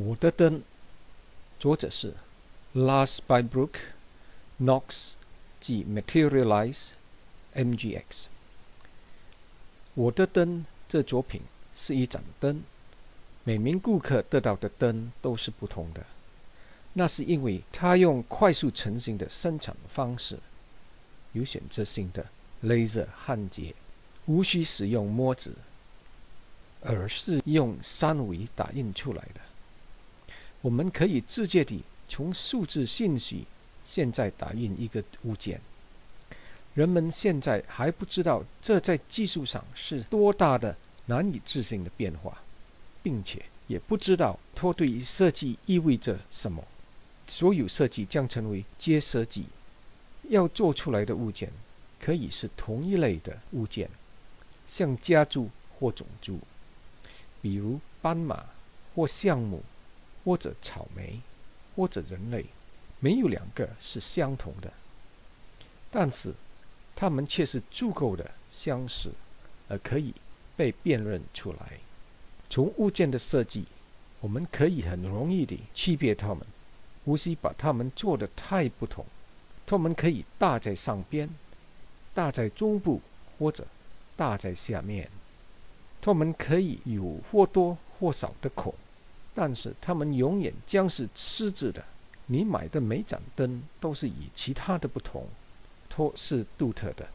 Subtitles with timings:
[0.00, 0.62] 我的灯，
[1.58, 2.14] 作者是
[2.72, 3.70] Lars Bybrook
[4.60, 5.08] Knox
[5.58, 6.90] 即 Materialize
[7.52, 8.26] MGX。
[9.94, 11.42] 我的灯这作品
[11.74, 12.62] 是一盏灯，
[13.42, 16.06] 每名顾客得到的灯都是不同的。
[16.92, 20.38] 那是因为他用快速成型的生产方式，
[21.32, 22.24] 有选择性的
[22.62, 23.74] laser 焊接，
[24.26, 25.56] 无需使用模子，
[26.82, 29.40] 而是用三维打印出来的。
[30.60, 33.44] 我们可以直接地从数字信息
[33.84, 35.60] 现在打印一个物件。
[36.74, 40.76] 人们现在还不知道这在技术上是多大的
[41.06, 42.42] 难以置信的变化，
[43.02, 46.64] 并且也不知道它对于设计意味着什么。
[47.26, 49.44] 所有设计将成为接设计，
[50.28, 51.50] 要做出来的物件
[52.00, 53.90] 可以是同一类的物件，
[54.66, 56.38] 像家族或种族，
[57.42, 58.46] 比如斑马
[58.94, 59.62] 或橡木。
[60.24, 61.20] 或者草莓，
[61.74, 62.44] 或者人类，
[63.00, 64.72] 没有两个是相同的，
[65.90, 66.34] 但是
[66.94, 69.12] 它们却是足够的相似，
[69.68, 70.12] 而可以
[70.56, 71.78] 被辨认出来。
[72.50, 73.66] 从物件的设计，
[74.20, 76.38] 我们可以很容易地区别它们，
[77.04, 79.04] 无需把它们做得太不同。
[79.64, 81.28] 它们可以大在上边，
[82.14, 83.00] 大在中部，
[83.38, 83.66] 或者
[84.16, 85.10] 大在下面。
[86.00, 88.74] 它们可以有或多或少的孔。
[89.40, 91.80] 但是他们永远将是吃字的。
[92.26, 95.28] 你买的每盏灯都是与其他的不同，
[95.88, 97.06] 都是独特的。